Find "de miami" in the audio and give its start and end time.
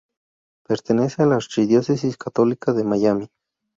2.73-3.29